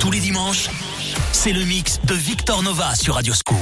[0.00, 0.68] Tous les dimanches,
[1.32, 3.56] c'est le mix de Victor Nova sur Radioscope.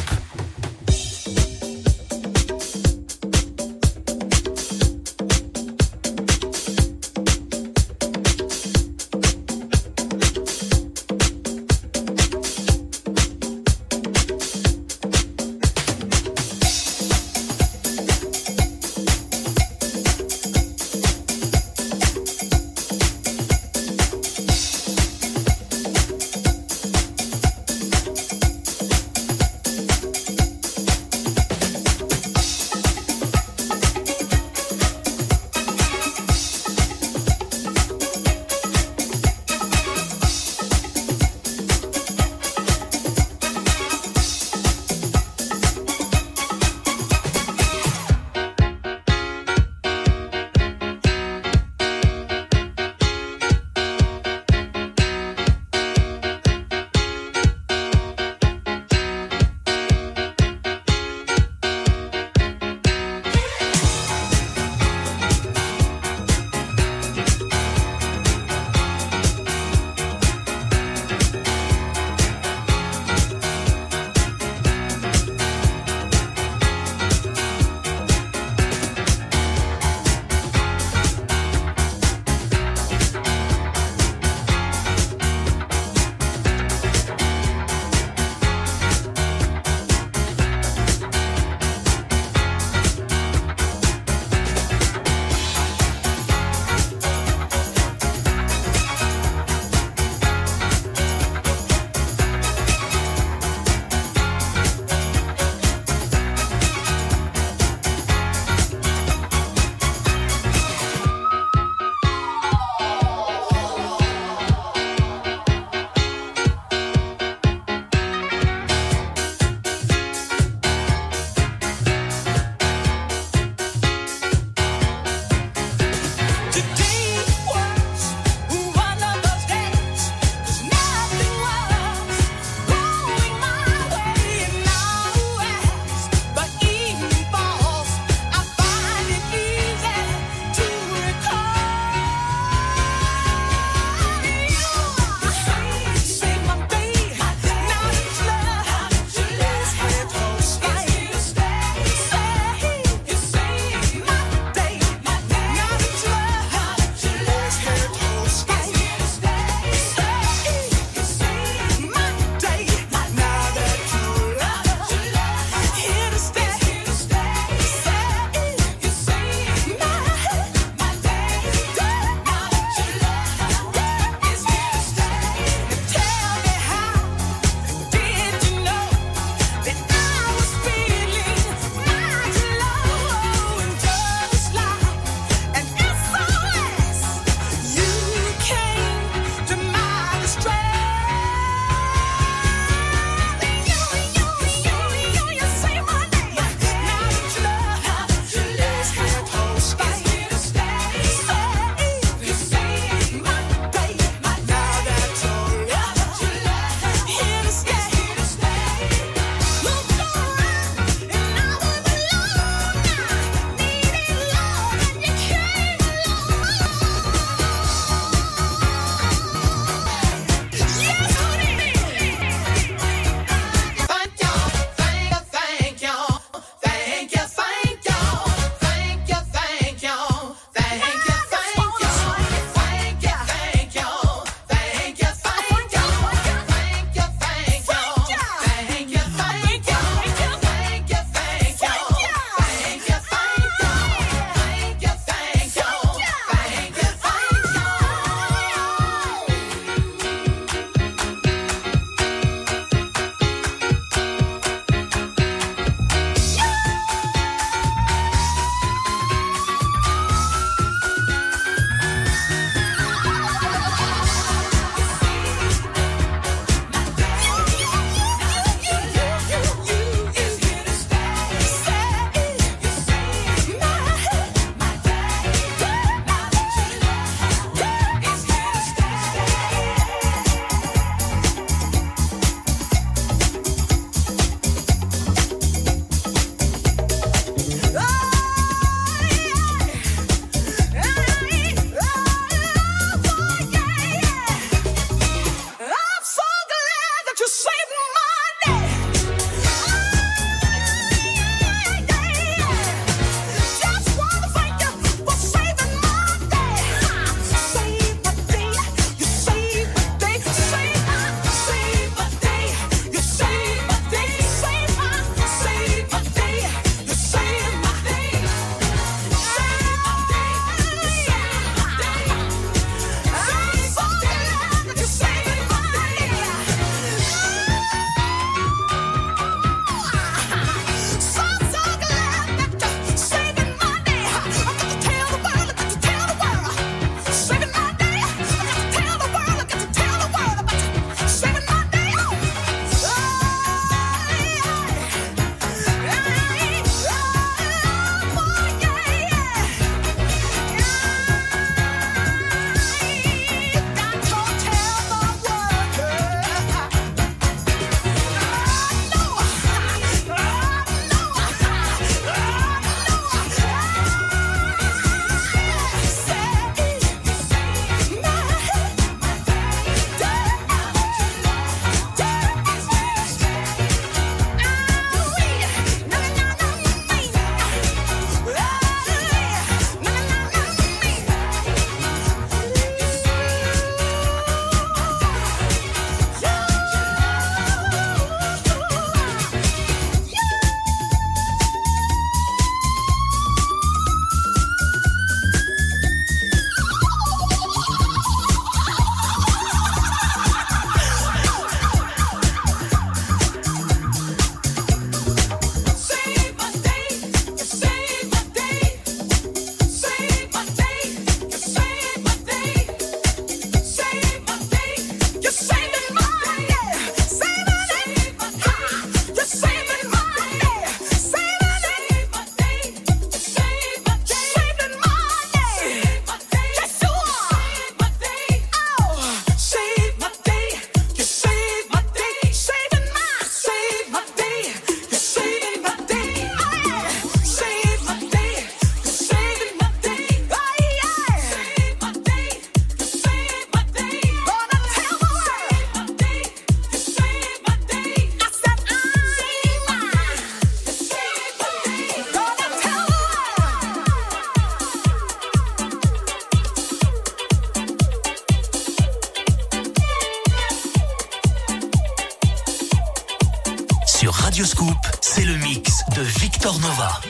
[466.60, 467.09] Nova.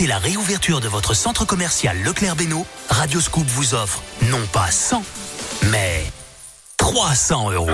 [0.00, 5.02] Fêter la réouverture de votre centre commercial Leclerc Beno, Radioscoop vous offre non pas 100,
[5.70, 6.06] mais
[6.78, 7.68] 300 euros.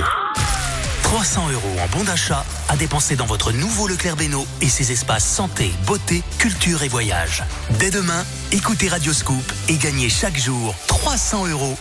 [1.04, 5.24] 300 euros en bon d'achat à dépenser dans votre nouveau Leclerc Beno et ses espaces
[5.24, 7.44] santé, beauté, culture et voyage.
[7.78, 11.76] Dès demain, écoutez Radioscoop et gagnez chaque jour 300 euros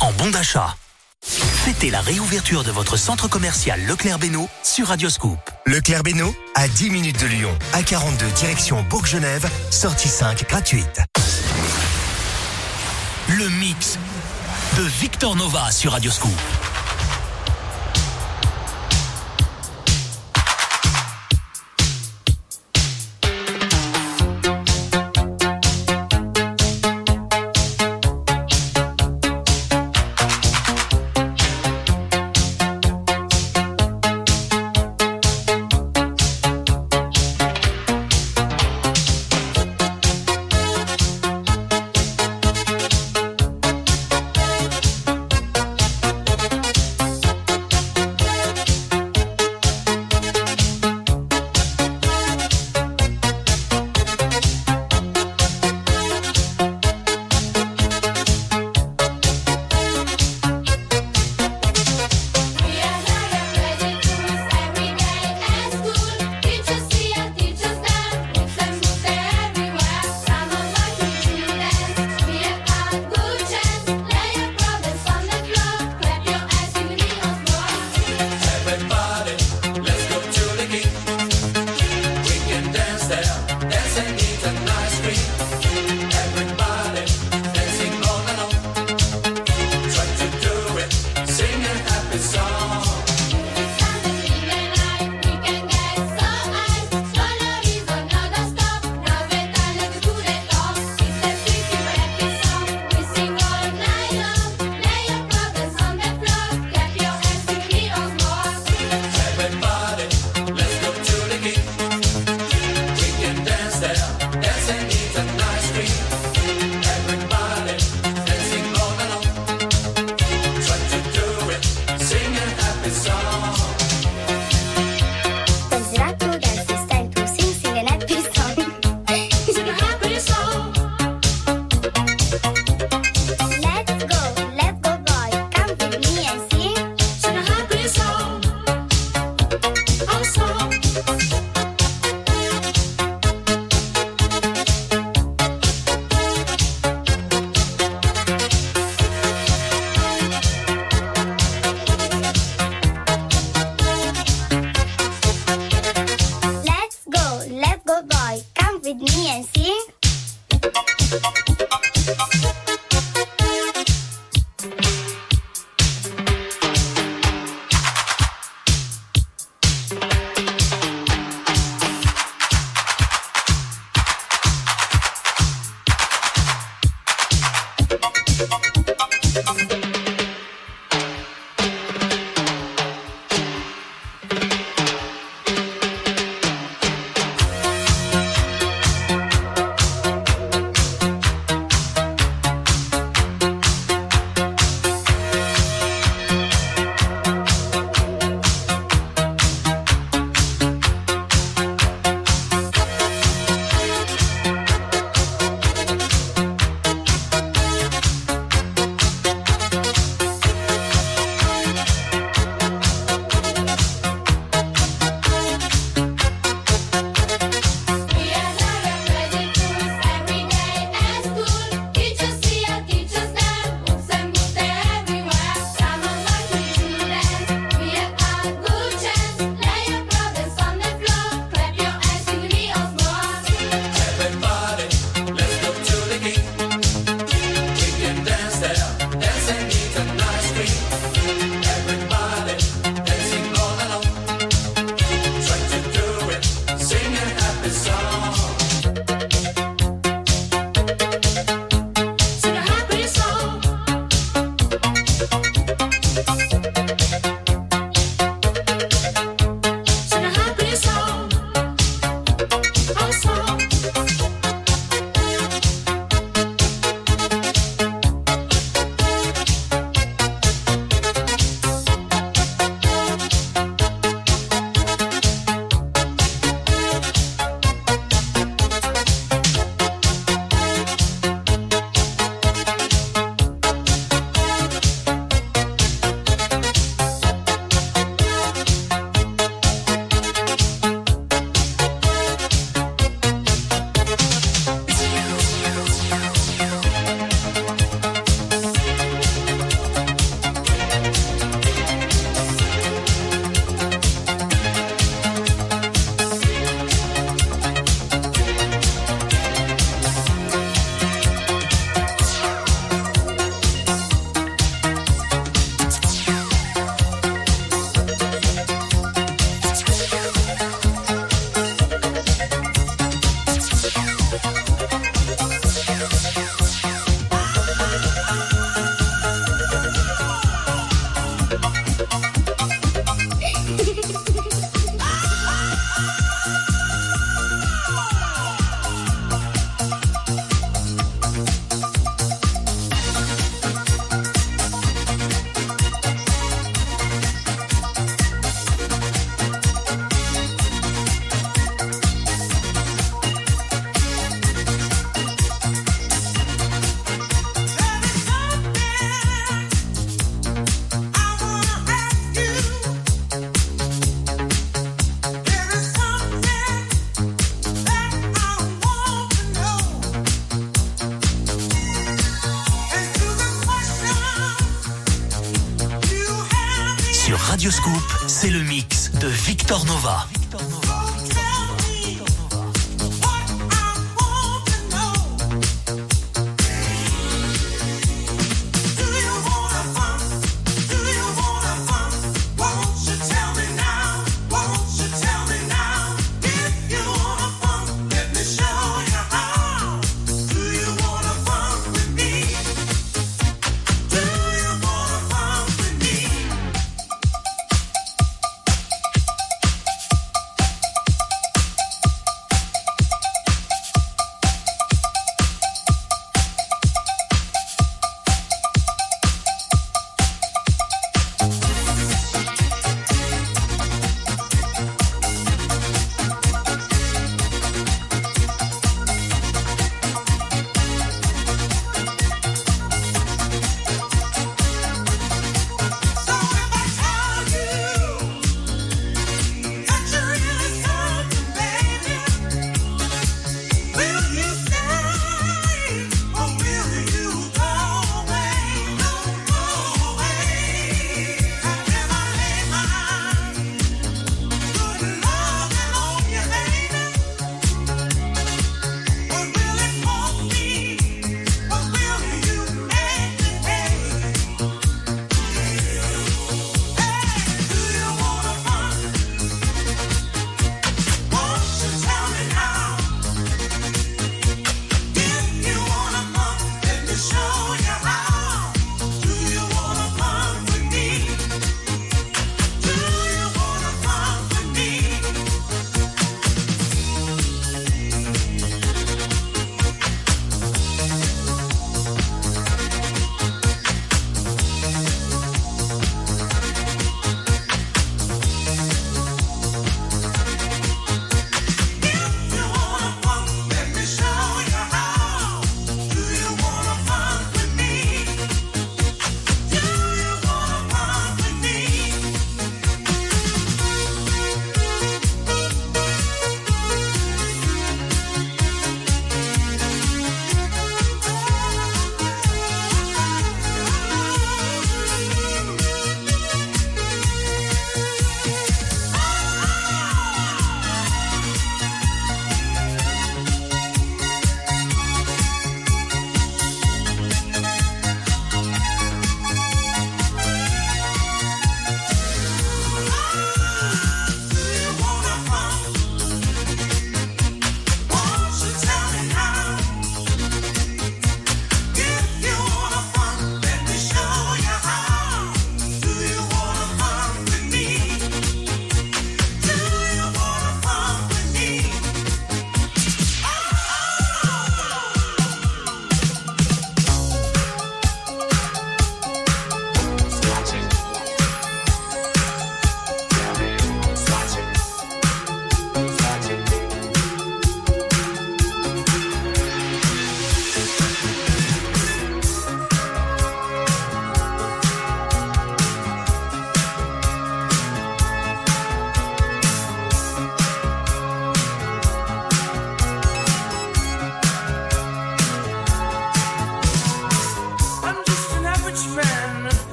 [0.00, 0.76] en bon d'achat.
[1.22, 5.38] Fêtez la réouverture de votre centre commercial Leclerc Beno sur Radioscoop.
[5.66, 11.00] Leclerc Beno, à 10 minutes de Lyon, à 42 direction Bourg-Genève, sortie 5 gratuite.
[13.28, 13.98] Le mix
[14.76, 16.59] de Victor Nova sur Radioscoop.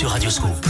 [0.00, 0.69] sur Radioscope.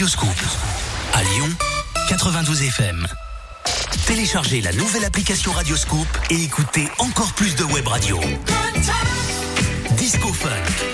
[0.00, 0.42] Radioscoop.
[1.12, 1.48] À Lyon,
[2.08, 3.06] 92 FM.
[4.06, 8.18] Téléchargez la nouvelle application Radioscoop et écoutez encore plus de web radio.
[9.98, 10.89] Disco Funk.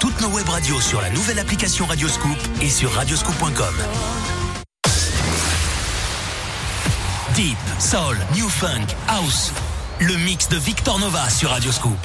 [0.00, 3.74] Toutes nos web radios sur la nouvelle application Radioscoop et sur radioscoop.com.
[7.34, 9.52] Deep, Soul, New Funk, House.
[10.00, 11.98] Le mix de Victor Nova sur Radioscoop.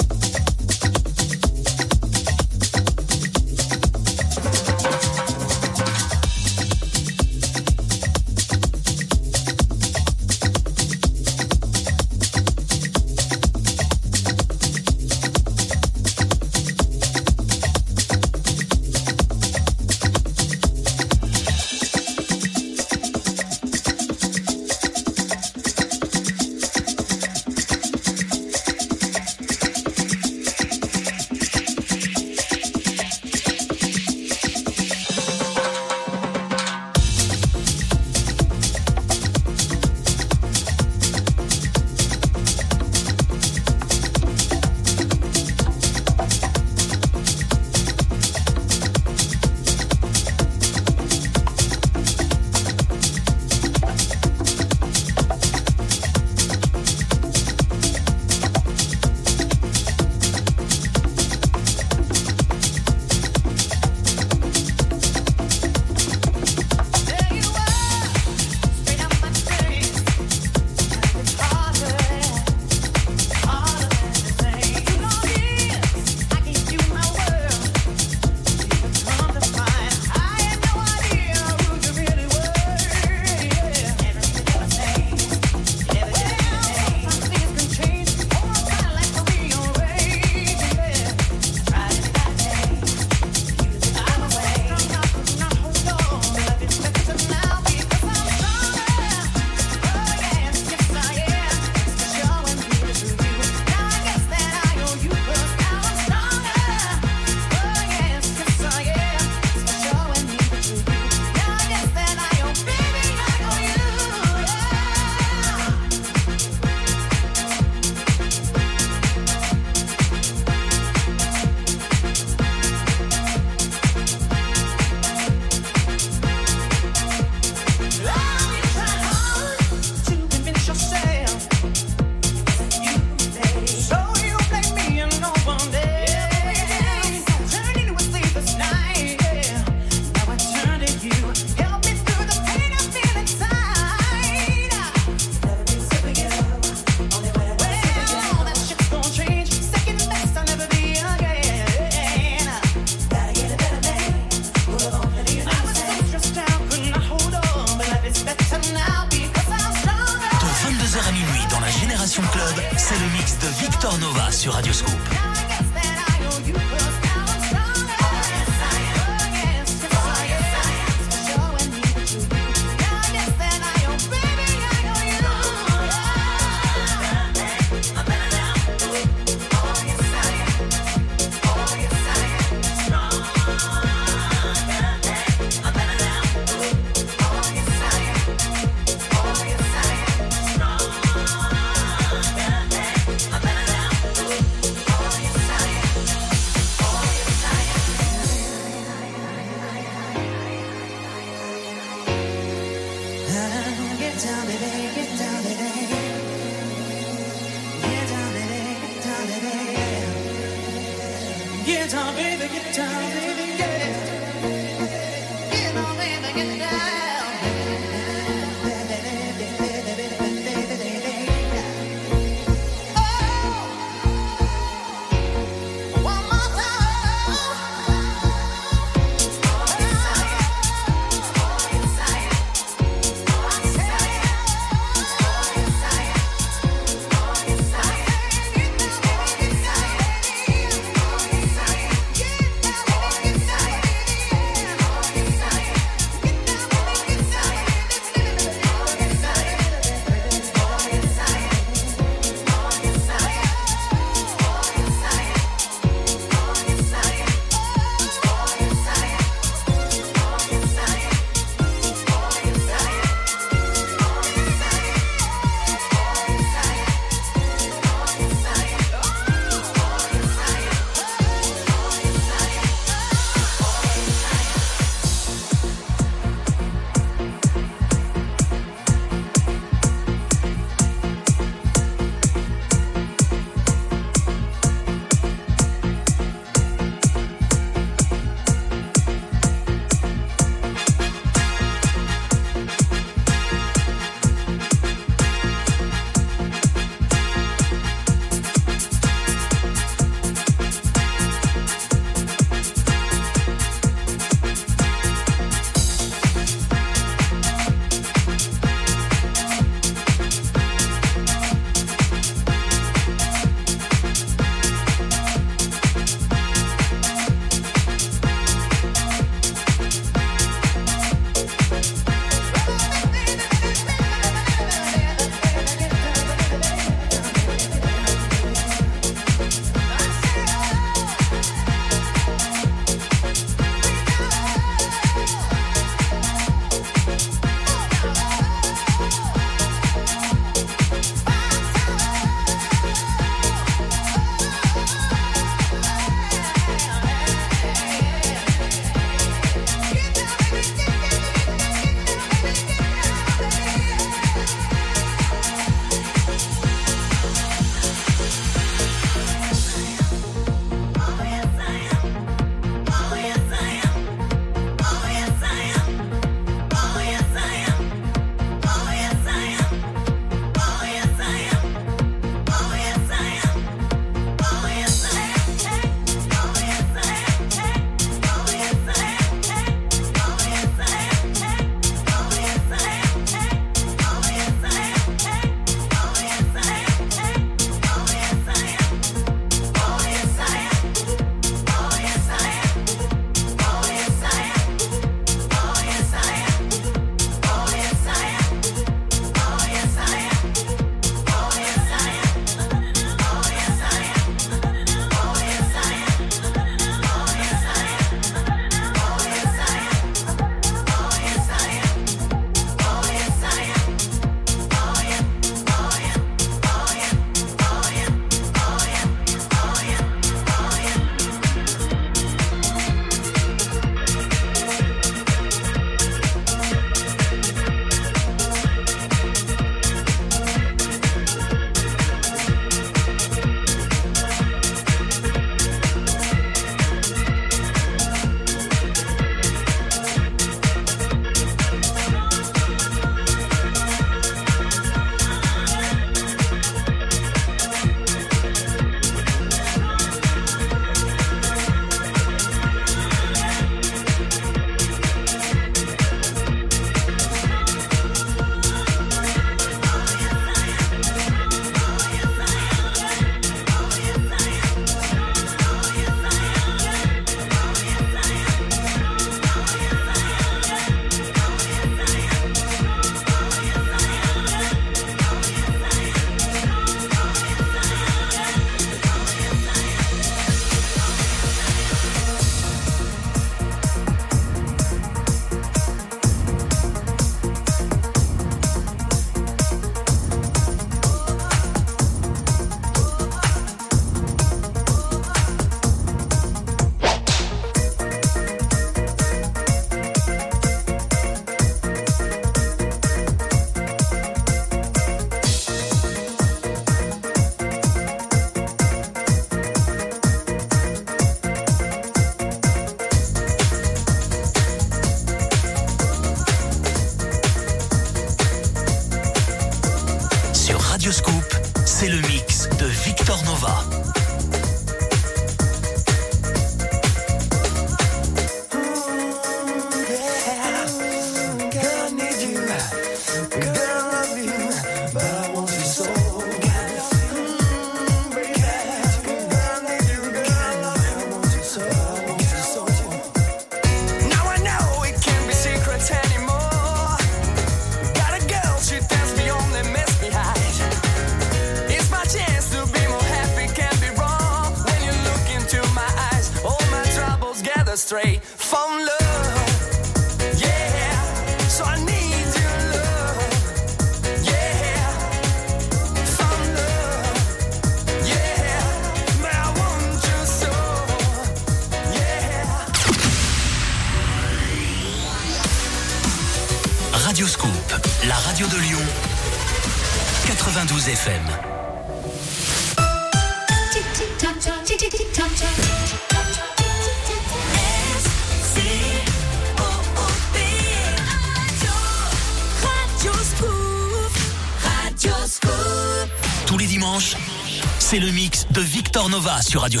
[597.98, 600.00] C'est le mix de Victor Nova sur Radio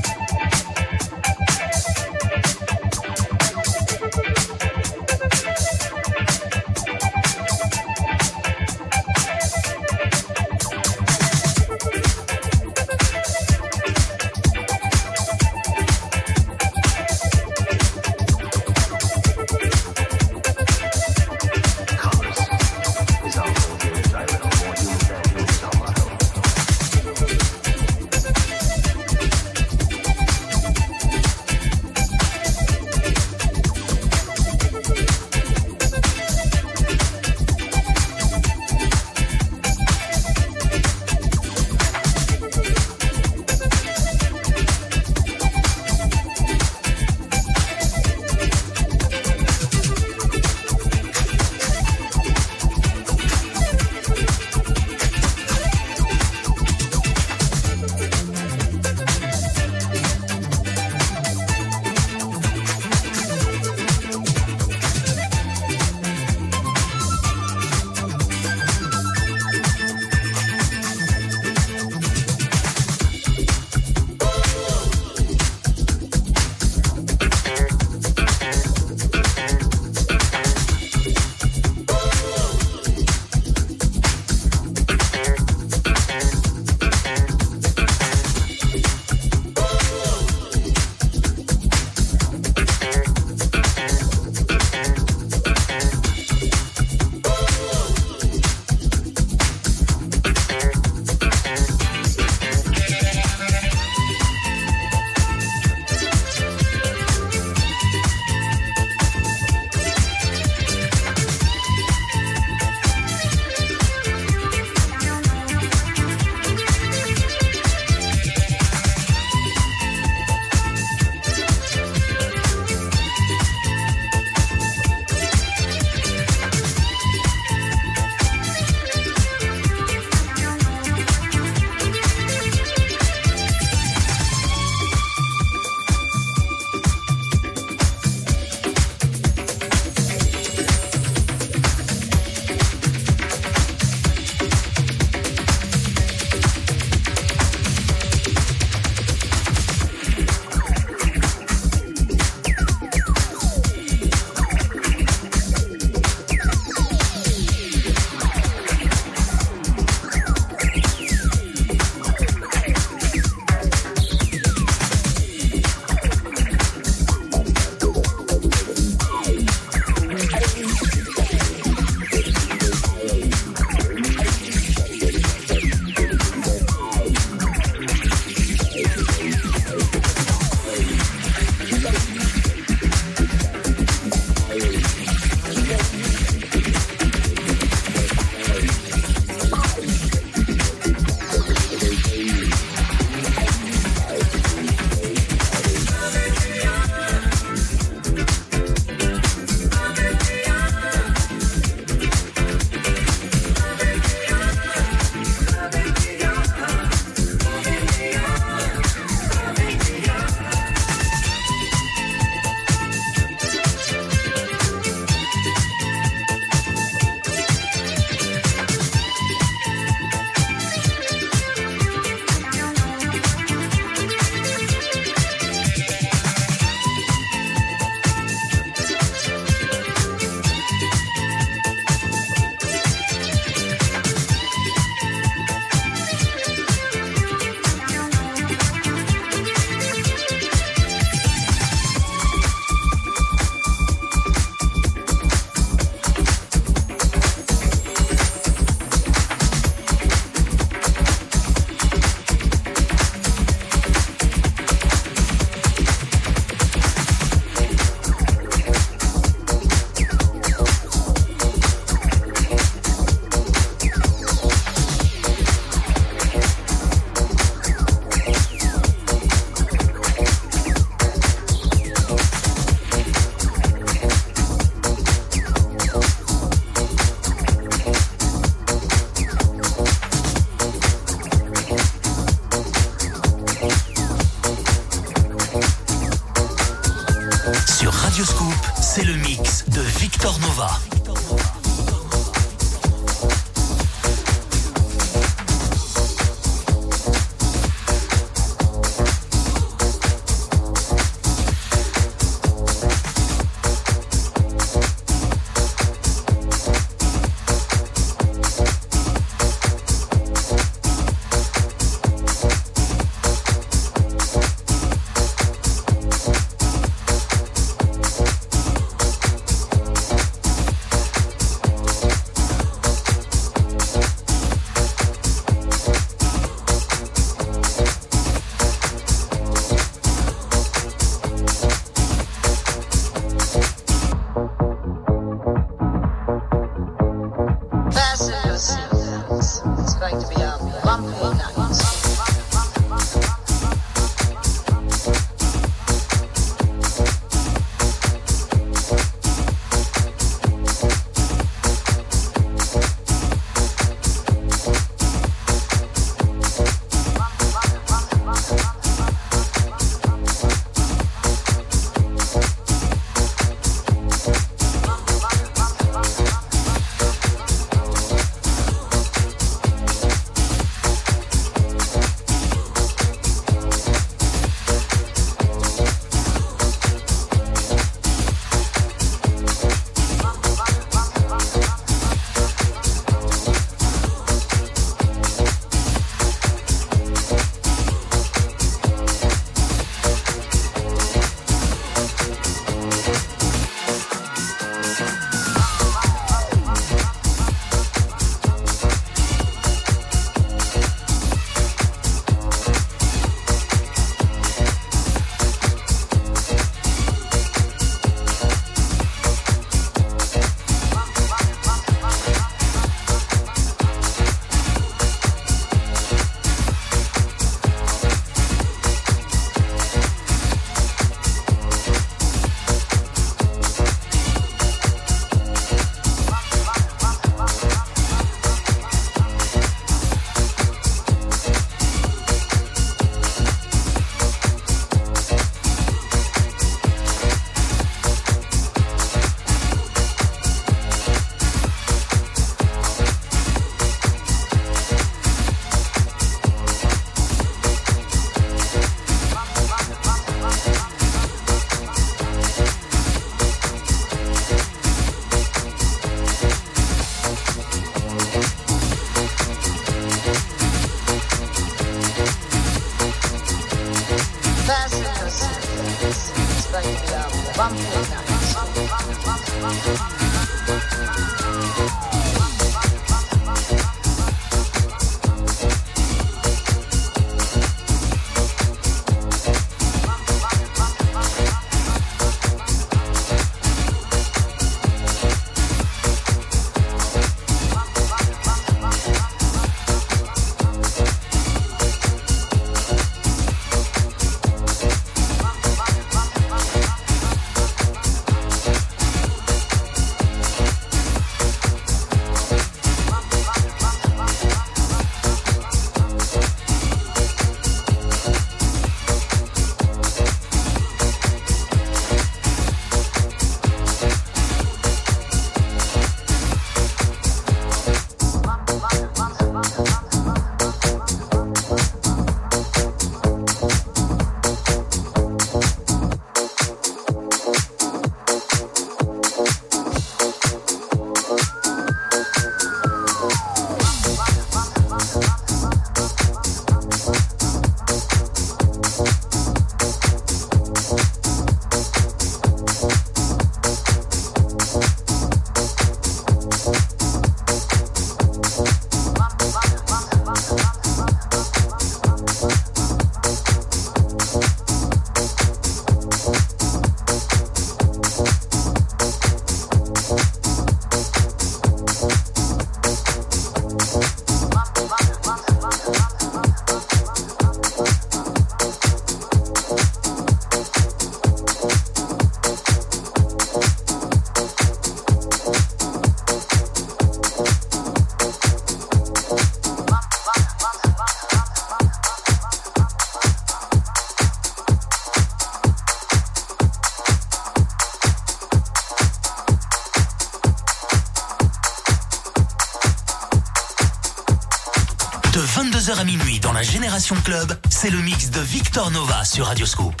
[595.92, 600.00] 22h à minuit dans la Génération Club, c'est le mix de Victor Nova sur Radioscope.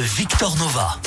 [0.00, 1.03] Victor Nova.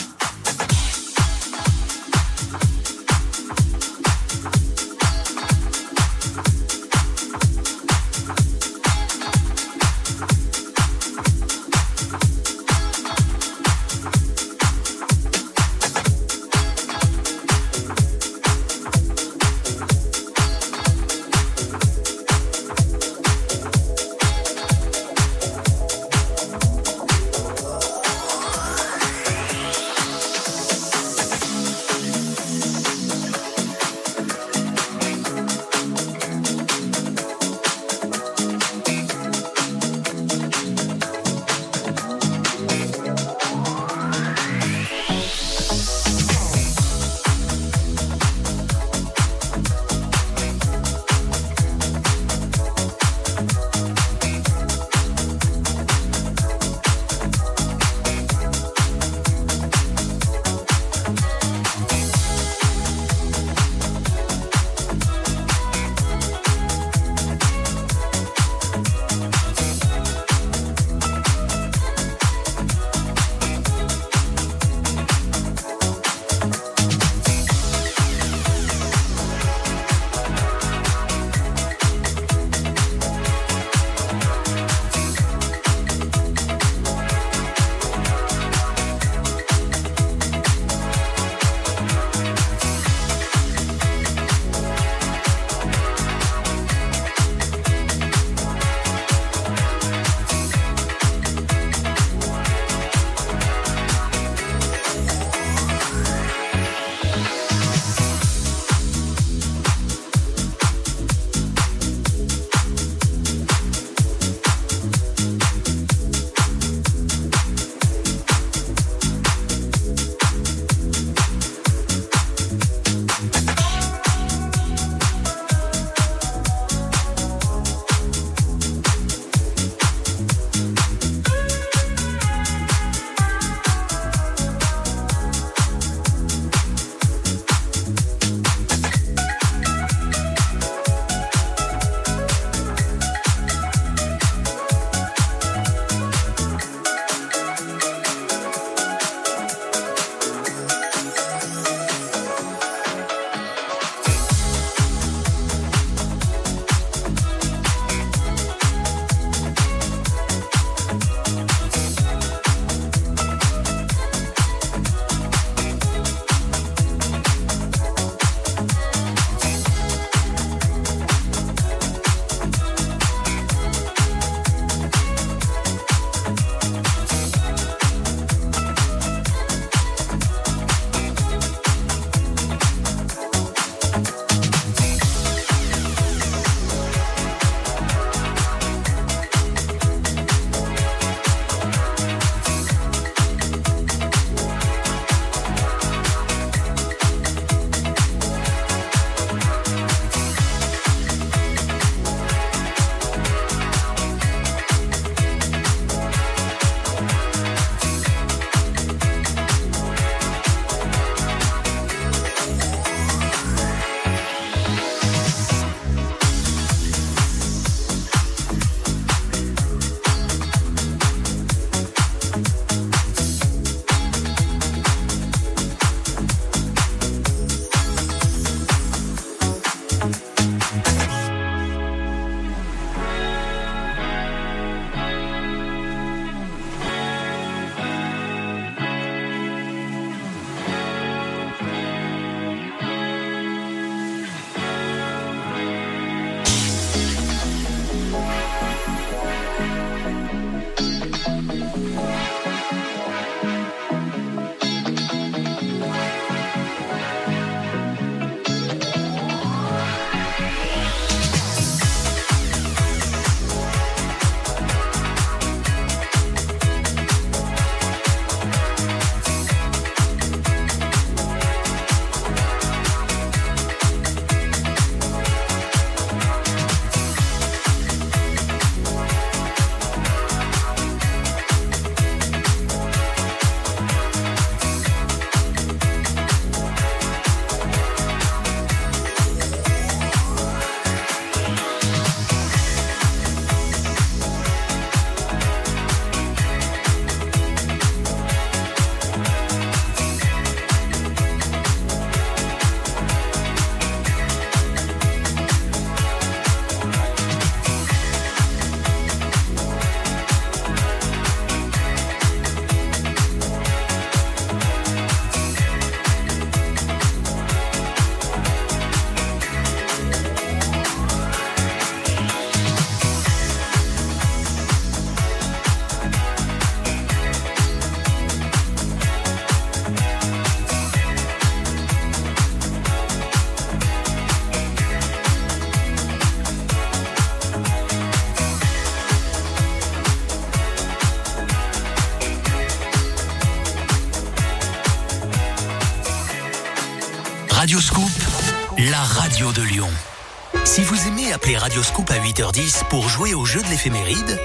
[351.57, 354.39] Radio Scoop à 8h10 pour jouer au jeu de l'éphéméride,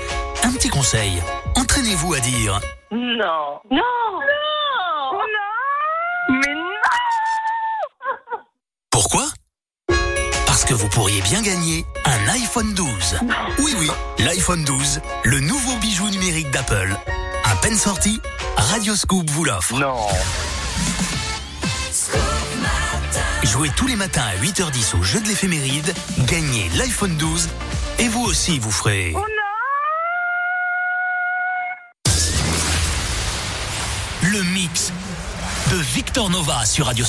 [0.45, 1.23] un petit conseil.
[1.57, 2.61] Entraînez-vous à dire
[2.91, 3.61] Non.
[3.71, 3.79] Non.
[3.81, 5.13] Non.
[5.13, 6.31] Non.
[6.31, 8.39] Mais non.
[8.91, 9.25] Pourquoi?
[10.47, 13.19] Parce que vous pourriez bien gagner un iPhone 12.
[13.59, 16.97] Oui, oui, l'iPhone 12, le nouveau bijou numérique d'Apple.
[17.45, 18.21] À peine sorti,
[18.57, 19.79] Radio Scoop vous l'offre.
[19.79, 20.07] Non.
[23.63, 25.95] Jouez tous les matins à 8h10 au jeu de l'éphéméride,
[26.27, 27.49] gagnez l'iPhone 12
[28.01, 29.13] et vous aussi vous ferez...
[29.15, 29.25] Oh
[34.23, 34.93] Le mix
[35.71, 37.05] de Victor Nova sur Radio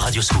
[0.00, 0.39] sur Radio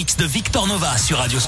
[0.00, 1.38] de Victor Nova sur Radio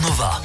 [0.00, 0.41] Nova.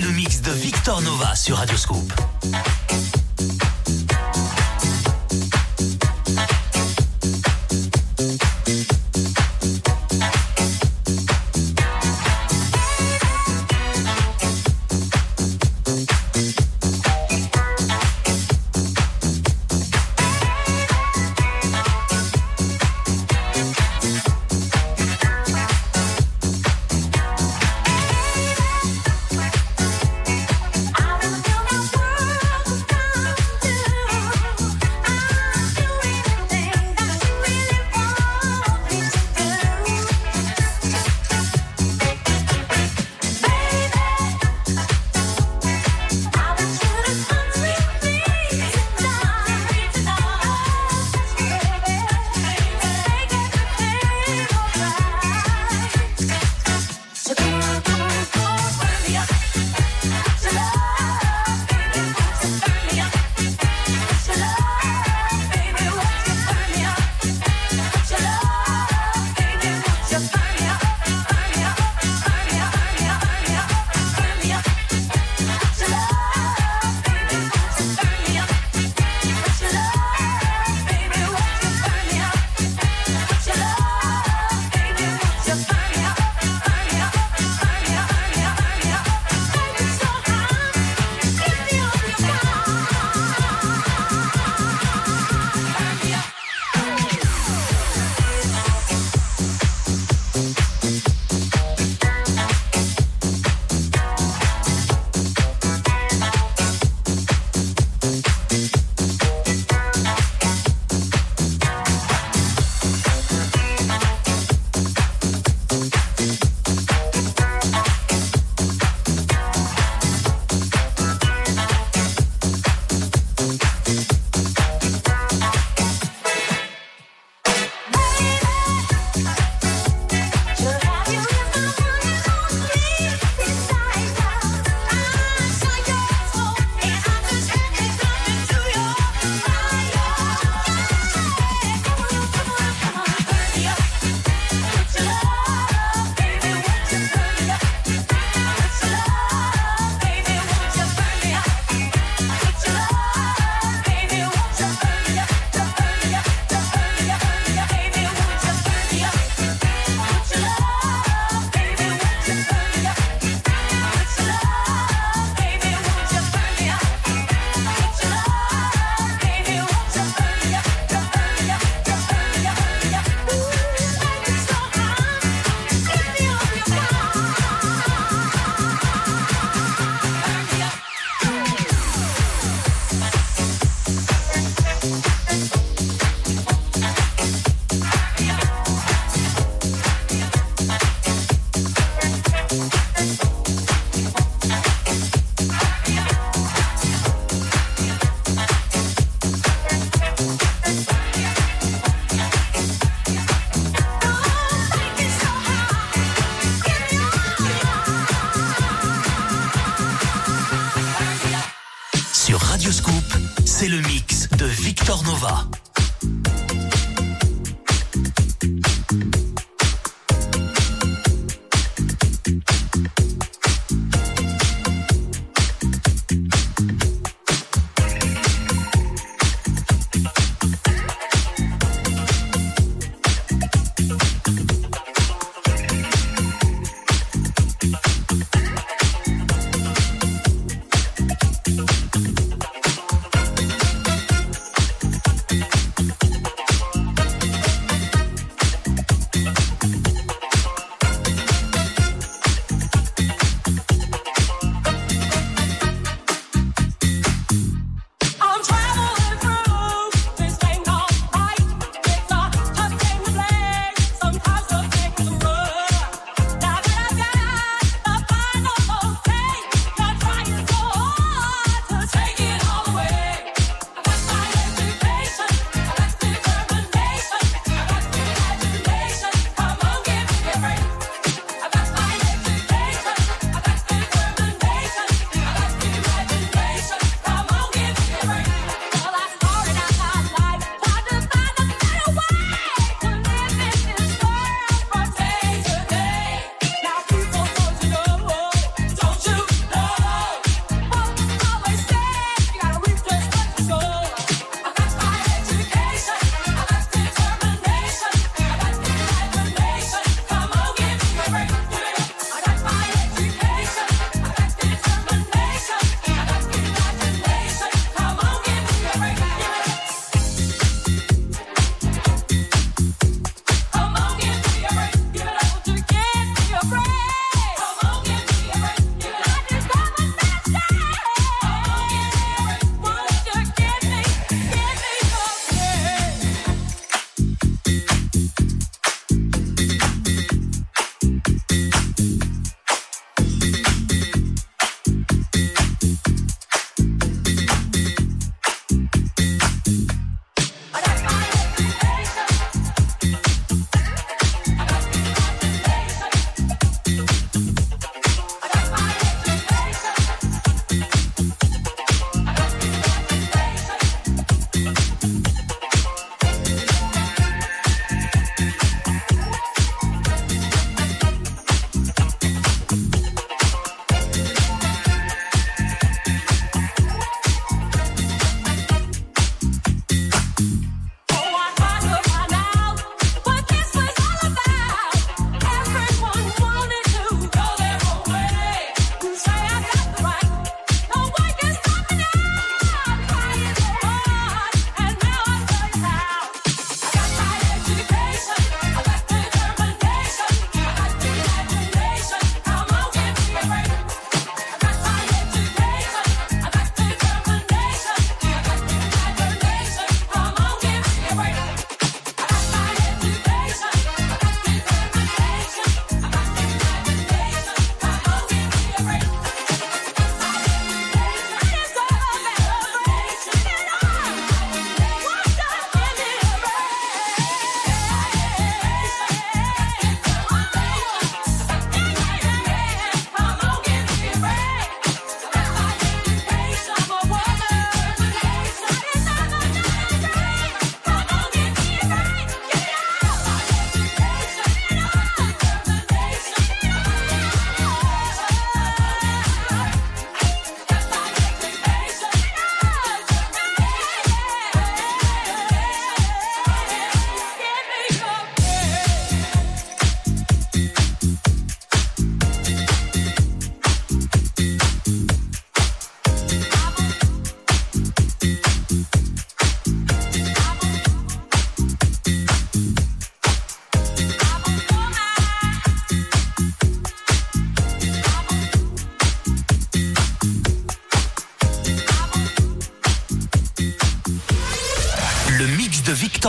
[0.00, 2.19] Le mix de Victor Nova sur Radioscope.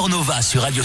[0.02, 0.84] De Victor Nova sur Radio